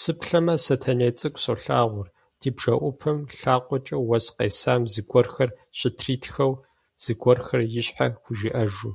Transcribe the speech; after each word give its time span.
Сыплъэмэ, 0.00 0.54
Сэтэней 0.64 1.12
цӏыкӏу 1.18 1.40
солагъур, 1.42 2.08
ди 2.40 2.48
бжэӏупэм 2.56 3.18
лъакъуэкӏэ 3.38 3.96
уэс 4.06 4.26
къесам 4.36 4.82
зыгуэрхэр 4.92 5.50
щытритхэу, 5.78 6.52
зыгуэрхэр 7.02 7.60
ищхьэ 7.80 8.06
хужиӏэжу. 8.22 8.92